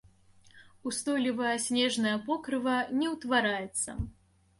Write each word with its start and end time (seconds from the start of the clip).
Устойлівае 0.91 1.51
снежнае 1.65 2.13
покрыва 2.31 2.79
не 3.03 3.07
ўтвараецца. 3.13 3.89